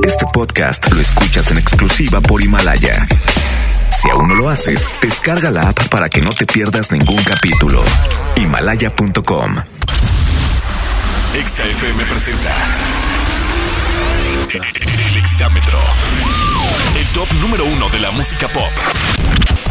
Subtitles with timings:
[0.00, 3.06] Este podcast lo escuchas en exclusiva por Himalaya.
[3.90, 7.84] Si aún no lo haces, descarga la app para que no te pierdas ningún capítulo.
[8.36, 9.56] Himalaya.com.
[11.46, 12.54] XFM presenta
[14.52, 15.78] El Exámetro.
[16.98, 18.72] El top número uno de la música pop.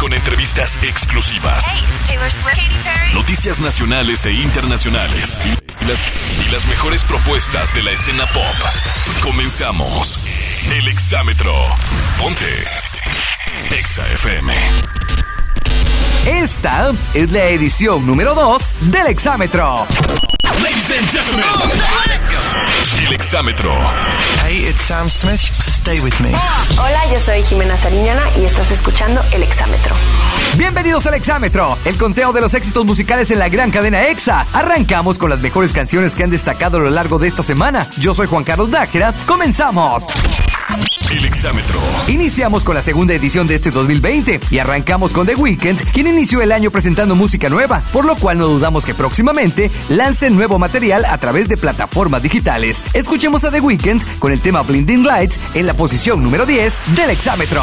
[0.01, 1.71] Con entrevistas exclusivas.
[1.71, 2.55] Hey, it's Taylor Swift.
[2.55, 3.13] Katy Perry.
[3.13, 5.39] Noticias nacionales e internacionales.
[5.79, 5.99] Y las,
[6.43, 8.43] y las mejores propuestas de la escena pop.
[9.21, 10.25] Comenzamos.
[10.71, 11.53] El Exámetro.
[12.17, 12.65] Ponte.
[13.77, 14.55] Exa FM.
[16.25, 19.85] Esta es la edición número 2 del Exámetro.
[20.59, 21.45] Ladies and gentlemen.
[23.07, 23.71] El Exámetro.
[24.45, 25.39] Hey, it's Sam Smith.
[25.39, 26.31] Stay with me.
[26.77, 29.95] Hola, yo soy Jimena Sariñana y estás escuchando El Exámetro.
[30.57, 34.45] Bienvenidos al Exámetro, el conteo de los éxitos musicales en la gran cadena EXA.
[34.53, 37.89] Arrancamos con las mejores canciones que han destacado a lo largo de esta semana.
[37.97, 39.13] Yo soy Juan Carlos Nájera.
[39.25, 40.07] Comenzamos.
[41.11, 41.77] El Exámetro.
[42.07, 46.41] Iniciamos con la segunda edición de este 2020 y arrancamos con The Weeknd, quien inició
[46.41, 51.05] el año presentando música nueva, por lo cual no dudamos que próximamente lancen nuevo material
[51.05, 52.83] a través de plataformas digitales.
[52.95, 57.11] Escuchemos a The Weeknd con el tema Blinding Lights en la posición número 10 del
[57.11, 57.61] Exámetro.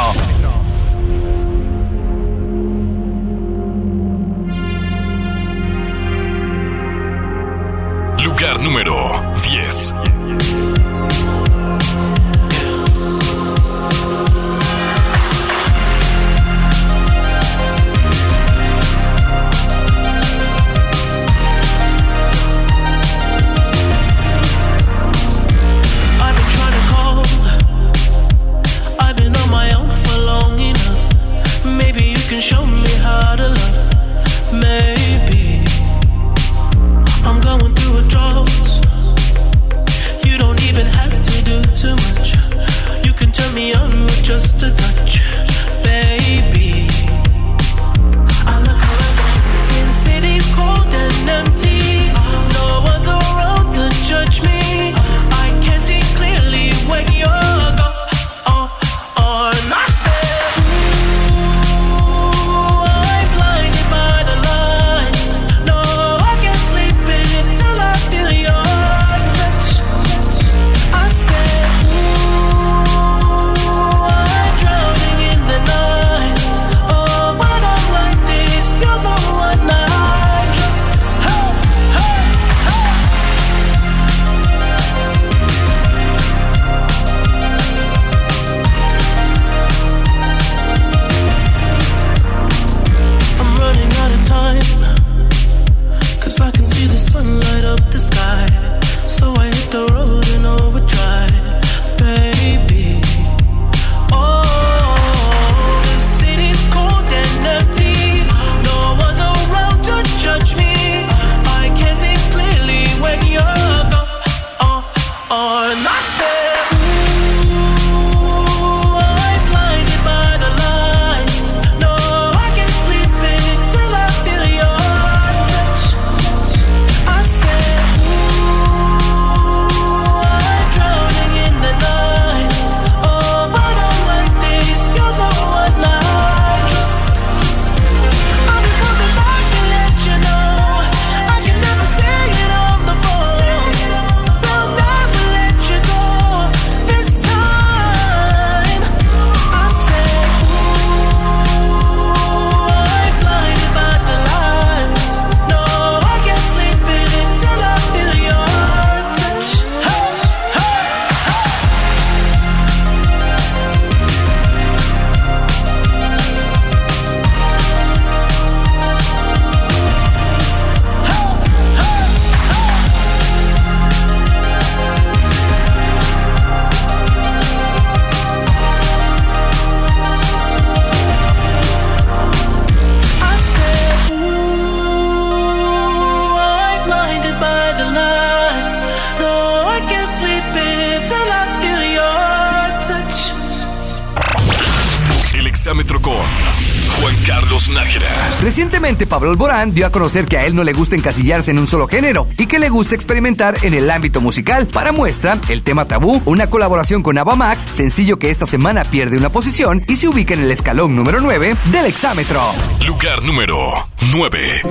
[199.19, 201.89] Pablo Alborán dio a conocer que a él no le gusta encasillarse en un solo
[201.89, 204.65] género y que le gusta experimentar en el ámbito musical.
[204.67, 209.17] Para muestra, el tema Tabú, una colaboración con Ava Max, sencillo que esta semana pierde
[209.17, 212.39] una posición y se ubica en el escalón número 9 del Exámetro.
[212.87, 214.61] Lugar número 9.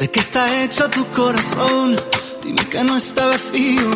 [0.00, 1.96] Hey, qué está hecho tu corazón?
[2.44, 3.90] Dime que no está vacío.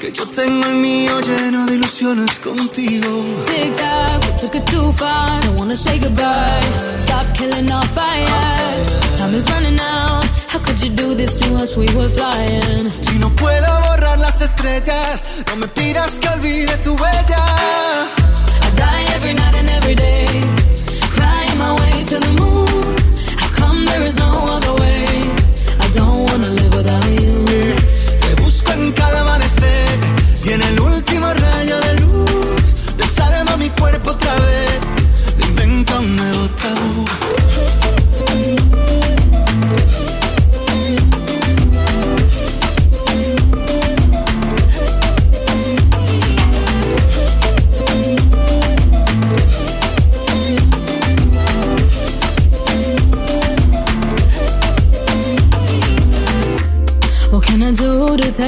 [0.00, 3.08] Que yo tengo el mío lleno de ilusiones contigo.
[3.46, 5.40] Tic tac, we took it too far.
[5.42, 6.62] Don't wanna say goodbye.
[6.98, 8.26] Stop killing our fire.
[9.18, 10.24] Time is running out.
[10.48, 11.76] How could you do this to us?
[11.76, 12.90] We were flying.
[13.02, 18.06] Si no puedo borrar las estrellas, no me pidas que olvide tu huella.
[18.62, 20.28] I die every night and every day.
[21.16, 23.03] Crying my way to the moon.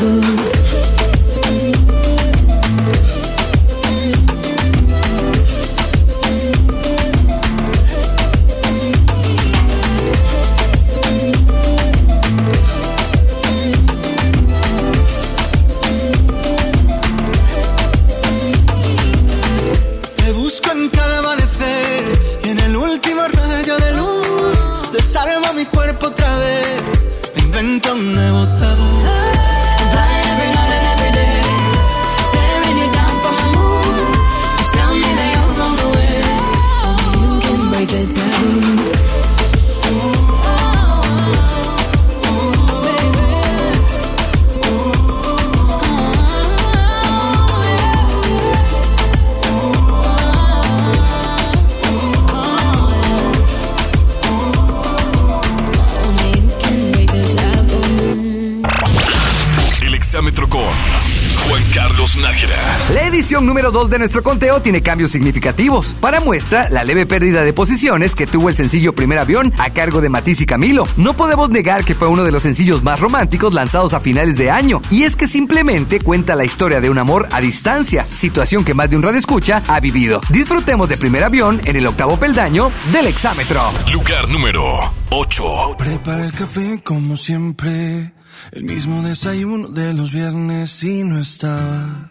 [0.00, 0.49] the
[63.30, 65.94] La edición número 2 de nuestro conteo tiene cambios significativos.
[66.00, 70.00] Para muestra, la leve pérdida de posiciones que tuvo el sencillo Primer Avión a cargo
[70.00, 70.82] de Matisse y Camilo.
[70.96, 74.50] No podemos negar que fue uno de los sencillos más románticos lanzados a finales de
[74.50, 74.82] año.
[74.90, 78.90] Y es que simplemente cuenta la historia de un amor a distancia, situación que más
[78.90, 80.20] de un radio escucha ha vivido.
[80.30, 83.62] Disfrutemos de Primer Avión en el octavo peldaño del exámetro.
[83.92, 85.76] Lugar número 8.
[85.78, 88.12] Prepara el café como siempre.
[88.50, 92.10] El mismo desayuno de los viernes y no estabas.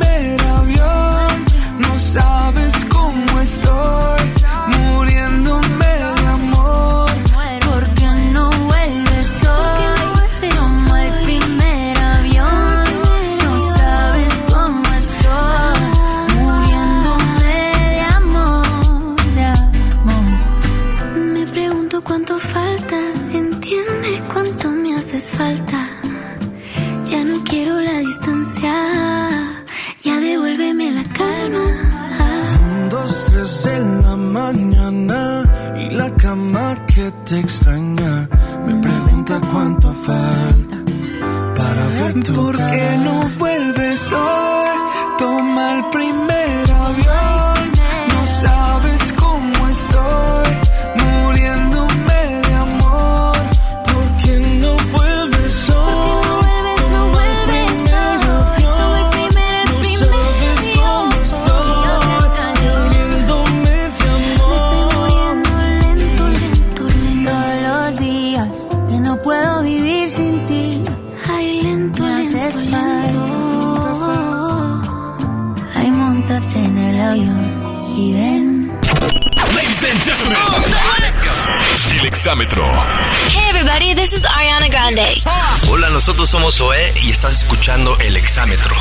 [84.35, 85.21] Ariana Grande.
[85.69, 88.75] Hola, nosotros somos Zoé y estás escuchando El Exámetro.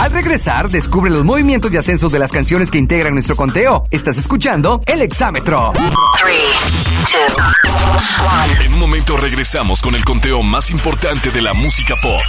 [0.00, 3.84] Al regresar, descubre los movimientos y ascensos de las canciones que integran nuestro conteo.
[3.90, 5.72] Estás escuchando El Exámetro.
[8.60, 12.22] En un momento regresamos con el conteo más importante de la música pop.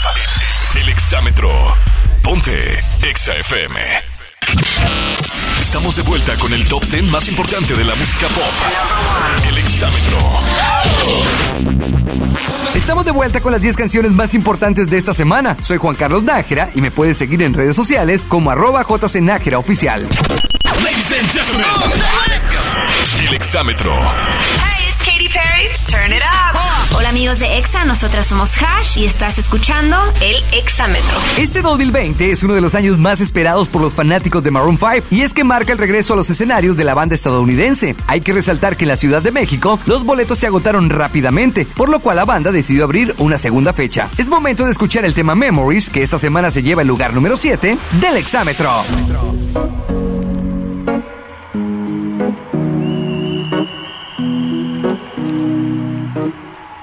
[0.80, 1.50] El exámetro.
[2.22, 3.80] Ponte Exa FM.
[5.68, 8.42] Estamos de vuelta con el top 10 más importante de la música pop.
[9.50, 10.18] El exámetro.
[12.74, 15.58] Estamos de vuelta con las 10 canciones más importantes de esta semana.
[15.62, 20.08] Soy Juan Carlos Nájera y me puedes seguir en redes sociales como arroba jcnájera oficial.
[20.82, 21.66] Ladies and gentlemen,
[23.28, 23.92] el exámetro.
[23.92, 25.68] Hey, it's Katy Perry.
[25.92, 26.37] Turn it up.
[26.98, 31.16] Hola amigos de EXA, nosotras somos Hash y estás escuchando el Exámetro.
[31.38, 35.06] Este 2020 es uno de los años más esperados por los fanáticos de Maroon 5
[35.12, 37.96] y es que marca el regreso a los escenarios de la banda estadounidense.
[38.08, 41.90] Hay que resaltar que en la Ciudad de México los boletos se agotaron rápidamente, por
[41.90, 44.10] lo cual la banda decidió abrir una segunda fecha.
[44.18, 47.38] Es momento de escuchar el tema Memories, que esta semana se lleva el lugar número
[47.38, 48.72] 7 del Exámetro.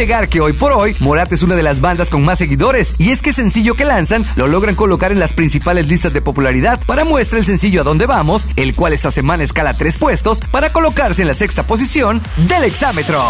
[0.00, 3.10] negar que hoy por hoy Morat es una de las bandas con más seguidores y
[3.10, 6.80] es que sencillo que lanzan lo logran colocar en las principales listas de popularidad.
[6.86, 10.72] Para muestra el sencillo A Dónde Vamos, el cual esta semana escala tres puestos para
[10.72, 13.22] colocarse en la sexta posición del exámetro.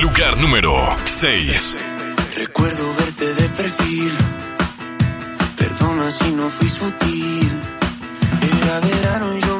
[0.00, 1.76] Lugar número 6.
[2.34, 4.12] Recuerdo verte de perfil.
[5.58, 7.60] Perdona si no fui sutil.
[8.62, 9.59] Era verano y yo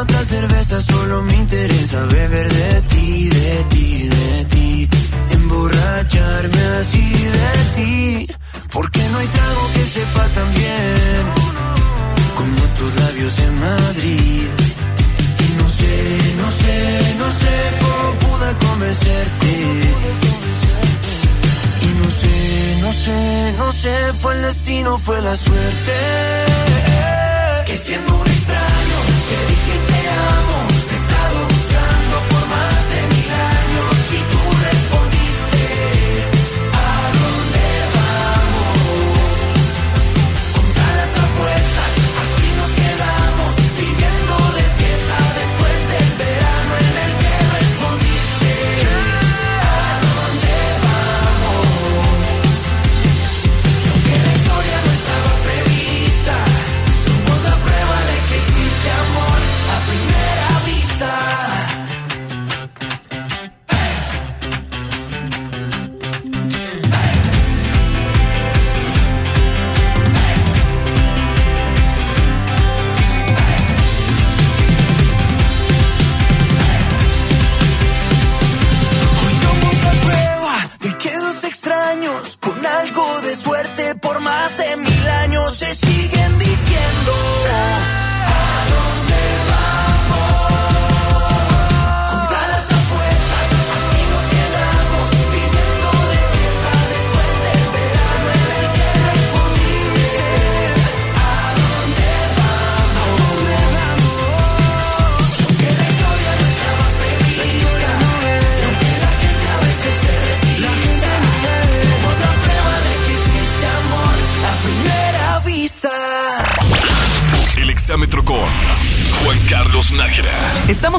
[0.00, 4.88] otra cerveza, solo me interesa beber de ti, de ti, de ti.
[5.32, 8.26] Emborracharme así de ti.
[8.72, 11.24] Porque no hay trago que sepa tan bien
[12.36, 14.48] como tus labios en Madrid.
[15.44, 15.94] Y no sé,
[16.42, 19.52] no sé, no sé cómo pude convencerte.
[21.82, 22.34] Y no sé,
[22.82, 25.92] no sé, no sé, fue el destino, fue la suerte.
[27.66, 28.98] Que siendo un extraño,
[29.48, 30.58] dije te amo,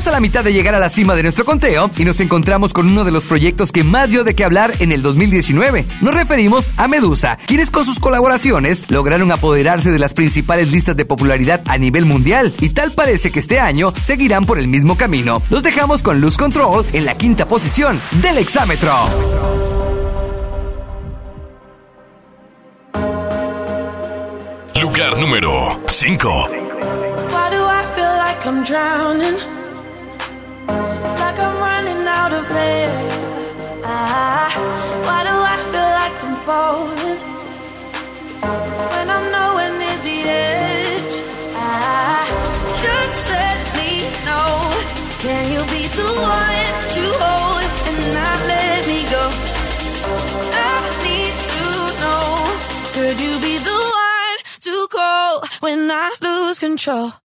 [0.08, 2.72] Estamos a la mitad de llegar a la cima de nuestro conteo y nos encontramos
[2.72, 5.86] con uno de los proyectos que más dio de qué hablar en el 2019.
[6.00, 11.04] Nos referimos a Medusa, quienes con sus colaboraciones lograron apoderarse de las principales listas de
[11.04, 15.42] popularidad a nivel mundial y tal parece que este año seguirán por el mismo camino.
[15.50, 18.94] Los dejamos con Luz Control en la quinta posición del exámetro.
[24.74, 26.50] Lugar número 5.
[27.30, 29.57] Why do I feel like I'm drowning?
[32.58, 33.84] Of.
[33.84, 34.50] Ah,
[35.06, 37.20] why do I feel like I'm falling?
[38.94, 41.16] When I'm nowhere near the edge.
[41.56, 42.26] Ah,
[42.86, 43.92] just let me
[44.28, 44.52] know.
[45.24, 49.24] Can you be the one to hold and not let me go?
[50.66, 50.74] I
[51.06, 51.66] need to
[52.02, 52.26] know.
[52.96, 57.27] Could you be the one to call when I lose control?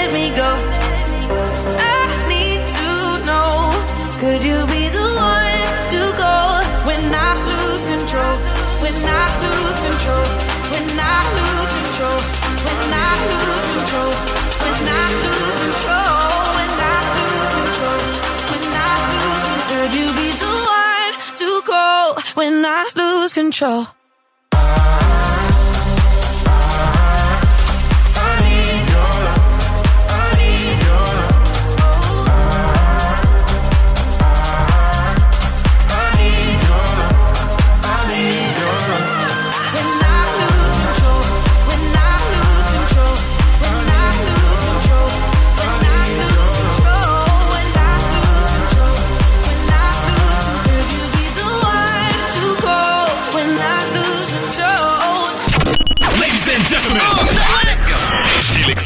[23.21, 24.00] lose control?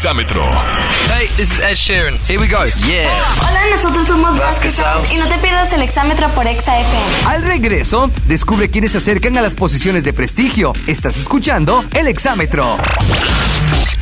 [0.06, 0.44] Exámetro.
[1.18, 2.13] Hey, this is Ed Sheeran.
[2.30, 2.63] Here we go.
[2.86, 3.10] Yeah.
[3.41, 4.80] Hola, nosotros somos Vasquez
[5.12, 7.06] y no te pierdas el exámetro por Exa FM.
[7.26, 10.74] Al regreso, descubre quiénes se acercan a las posiciones de prestigio.
[10.86, 12.78] Estás escuchando el exámetro.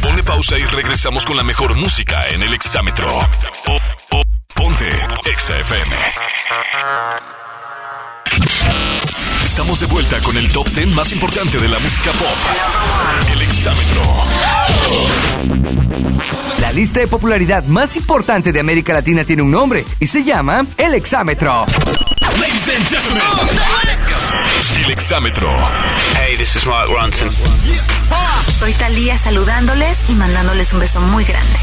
[0.01, 3.07] Ponle pausa y regresamos con la mejor música en el exámetro.
[3.65, 3.77] Po-
[4.09, 4.89] po- Ponte
[5.31, 5.95] Exa FM.
[9.53, 12.27] Estamos de vuelta con el top 10 más importante de la música pop.
[13.31, 14.01] El exámetro.
[16.59, 20.65] La lista de popularidad más importante de América Latina tiene un nombre y se llama
[20.75, 21.67] el exámetro.
[22.39, 23.21] Ladies and gentlemen,
[24.85, 25.47] el exámetro.
[26.15, 27.29] Hey, this is Mark Ronson.
[28.51, 31.59] Soy Talía saludándoles y mandándoles un beso muy grande.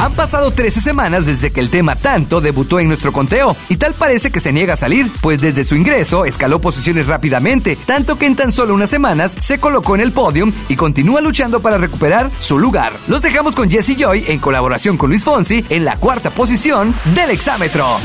[0.00, 3.92] Han pasado 13 semanas desde que el tema Tanto debutó en nuestro conteo y tal
[3.92, 8.24] parece que se niega a salir, pues desde su ingreso escaló posiciones rápidamente, tanto que
[8.24, 12.30] en tan solo unas semanas se colocó en el podium y continúa luchando para recuperar
[12.38, 12.94] su lugar.
[13.08, 17.30] Los dejamos con Jesse Joy en colaboración con Luis Fonsi en la cuarta posición del
[17.30, 17.98] exámetro.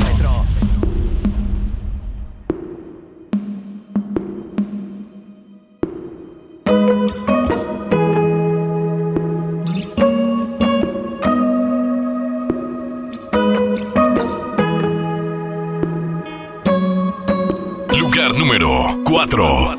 [18.25, 19.75] Lugar número 4.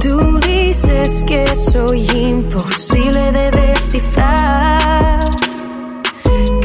[0.00, 5.20] Tú dices que soy imposible de descifrar.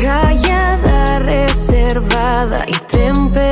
[0.01, 3.48] Callada, reservada y temperamental.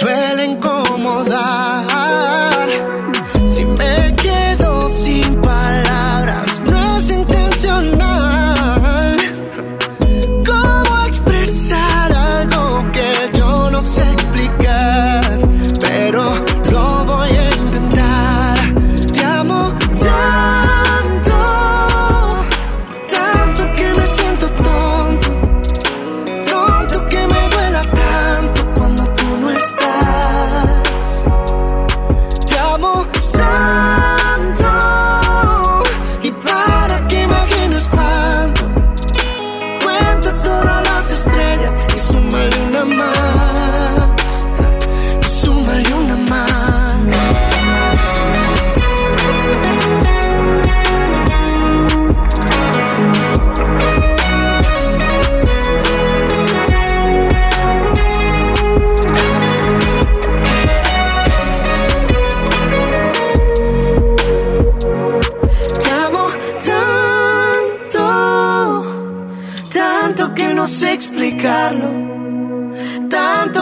[0.00, 0.29] sueño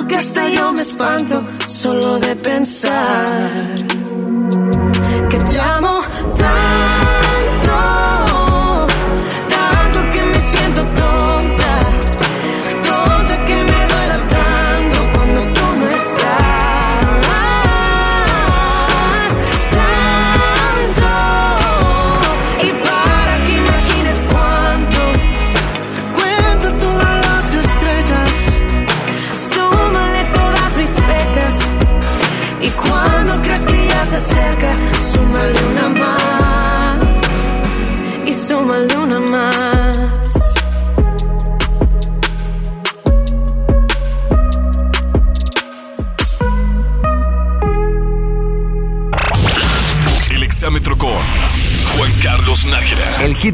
[0.09, 3.87] que hasta yo me espanto solo de pensar
[5.29, 6.01] que te amo.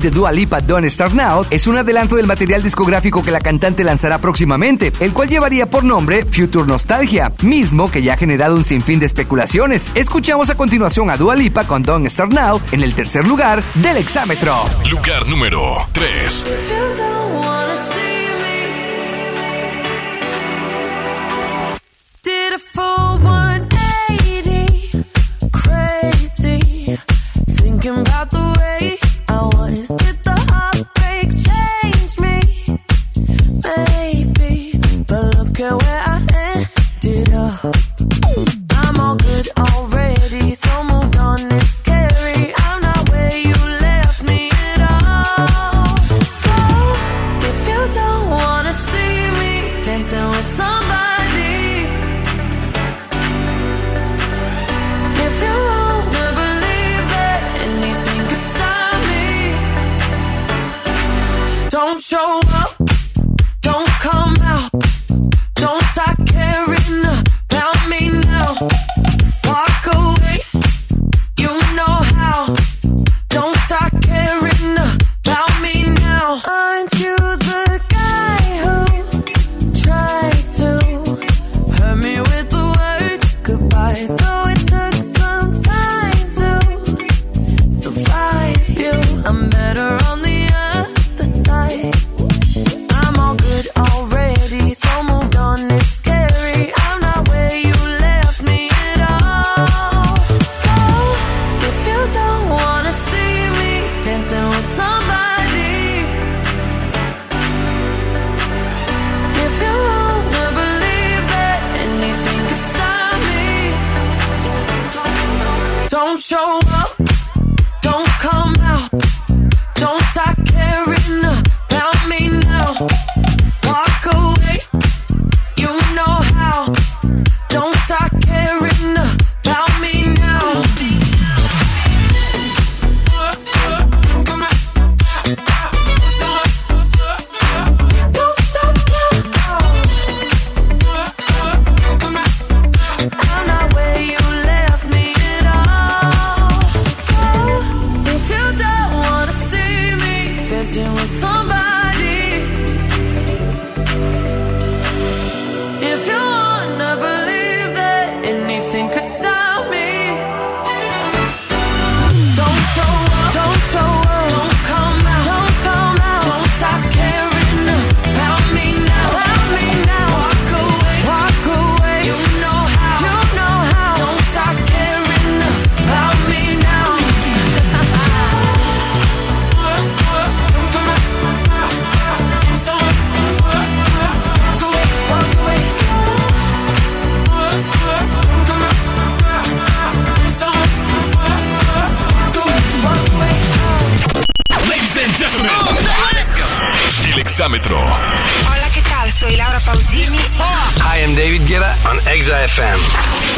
[0.01, 3.85] de Dua Lipa, Don't Start Now, es un adelanto del material discográfico que la cantante
[3.85, 8.65] lanzará próximamente, el cual llevaría por nombre Future Nostalgia, mismo que ya ha generado un
[8.65, 9.91] sinfín de especulaciones.
[9.95, 13.97] Escuchamos a continuación a Dua Lipa con Don't Start Now en el tercer lugar del
[13.97, 14.57] exámetro.
[14.91, 16.47] Lugar número 3.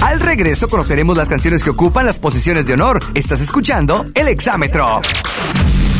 [0.02, 3.02] Al regreso conoceremos las canciones que ocupan las posiciones de honor.
[3.14, 5.00] Estás escuchando El Exámetro.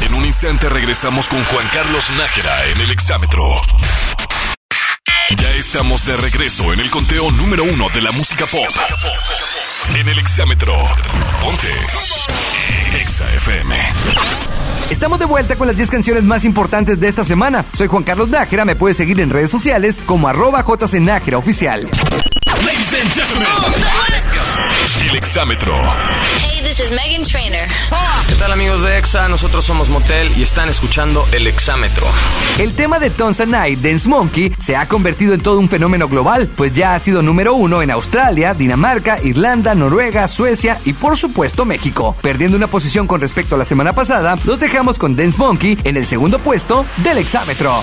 [0.02, 3.42] En un instante regresamos con Juan Carlos Nájera en El Exámetro.
[5.36, 8.70] Ya estamos de regreso en el conteo número uno de la música pop.
[9.98, 10.74] En El Exámetro.
[11.42, 11.72] Ponte.
[13.00, 13.76] Exa FM.
[14.90, 17.64] Estamos de vuelta con las 10 canciones más importantes de esta semana.
[17.76, 21.88] Soy Juan Carlos Nájera, me puedes seguir en redes sociales como arroba oficial.
[22.98, 23.72] Oh,
[25.10, 25.74] el exámetro.
[26.38, 27.68] Hey, this is Megan Trainer.
[28.26, 29.28] ¿Qué tal amigos de EXA?
[29.28, 32.06] Nosotros somos Motel y están escuchando el exámetro.
[32.58, 36.08] El tema de Tons and I, Dance Monkey, se ha convertido en todo un fenómeno
[36.08, 41.18] global, pues ya ha sido número uno en Australia, Dinamarca, Irlanda, Noruega, Suecia y por
[41.18, 42.16] supuesto México.
[42.22, 45.98] Perdiendo una posición con respecto a la semana pasada, los dejamos con Dance Monkey en
[45.98, 47.82] el segundo puesto del exámetro.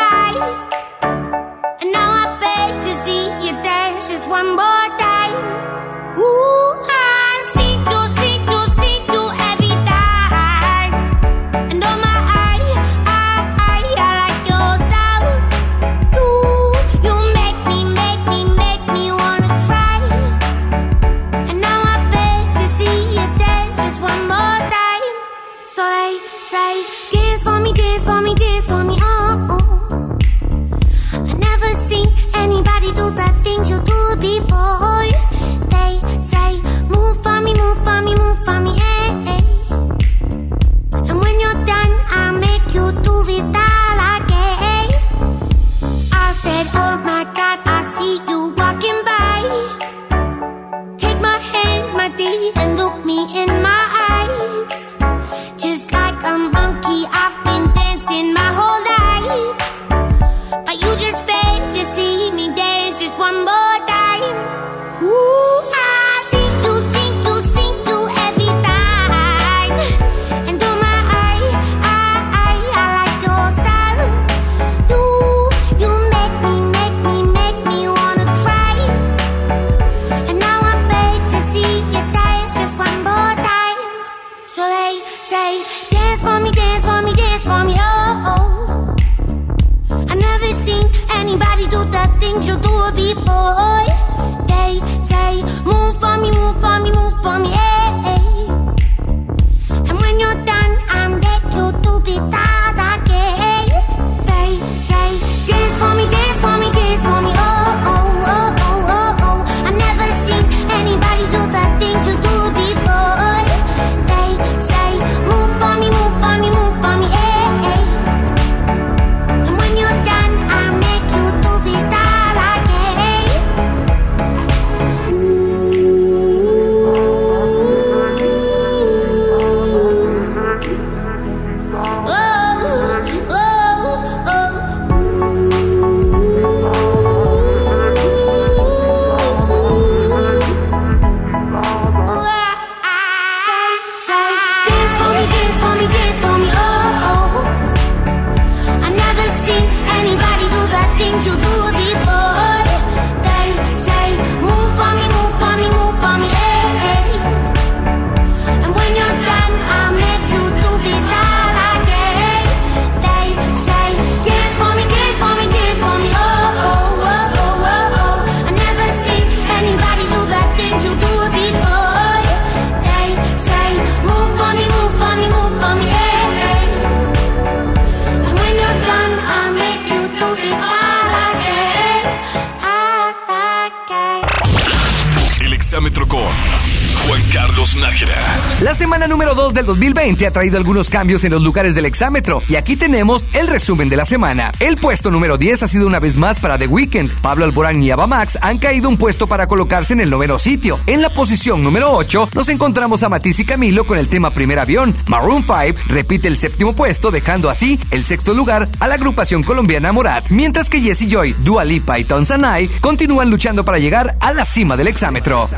[187.91, 188.40] Carlos Nájera.
[188.61, 192.43] La semana número 2 del 2020 ha traído algunos cambios en los lugares del exámetro
[192.47, 194.51] y aquí tenemos el resumen de la semana.
[194.59, 197.09] El puesto número 10 ha sido una vez más para The Weeknd.
[197.21, 200.79] Pablo Alborán y Ava Max han caído un puesto para colocarse en el noveno sitio.
[200.85, 204.59] En la posición número 8 nos encontramos a Matisse y Camilo con el tema Primer
[204.59, 204.95] Avión.
[205.07, 209.91] Maroon 5 repite el séptimo puesto dejando así el sexto lugar a la agrupación colombiana
[209.91, 214.45] Morat, mientras que Jesse Joy, Dua Lipa y Tonsanay continúan luchando para llegar a la
[214.45, 215.49] cima del exámetro.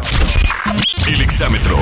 [1.08, 1.78] El exámetro.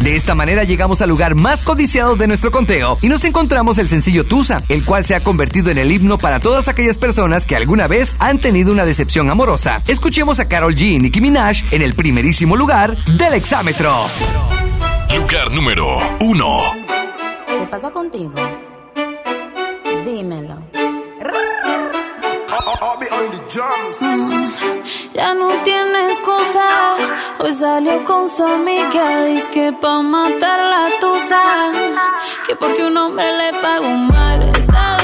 [0.00, 3.88] De esta manera llegamos al lugar más codiciado de nuestro conteo y nos encontramos el
[3.88, 7.56] sencillo Tusa, el cual se ha convertido en el himno para todas aquellas personas que
[7.56, 9.82] alguna vez han tenido una decepción amorosa.
[9.86, 14.06] Escuchemos a Carol G y Nicki Minaj en el primerísimo lugar del exámetro.
[15.14, 16.60] Lugar número 1.
[17.46, 18.34] ¿Qué pasa contigo?
[20.04, 20.56] Dímelo.
[24.00, 24.73] Mm,
[25.12, 26.66] Ya no tiene excusa.
[27.38, 29.24] Hoy salió con su amiga.
[29.26, 31.42] Dice que pa' matar la tusa.
[32.46, 34.42] Que porque un hombre le pagó mal.
[34.50, 35.03] Está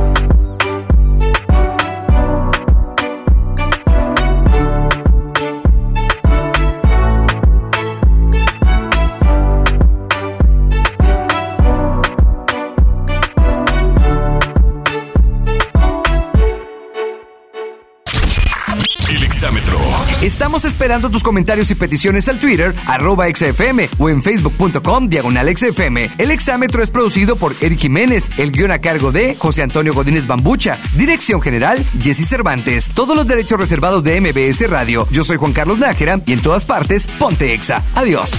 [20.21, 26.11] Estamos esperando tus comentarios y peticiones al Twitter, arroba XFM o en facebook.com diagonal XFM.
[26.19, 30.27] El exámetro es producido por Eric Jiménez, el guion a cargo de José Antonio Godínez
[30.27, 35.07] Bambucha, dirección general Jesse Cervantes, todos los derechos reservados de MBS Radio.
[35.09, 37.83] Yo soy Juan Carlos Nájera y en todas partes, ponte Exa.
[37.95, 38.37] Adiós.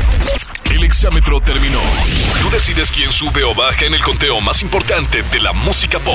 [0.66, 1.80] El exámetro terminó.
[2.40, 6.14] Tú decides quién sube o baja en el conteo más importante de la música pop.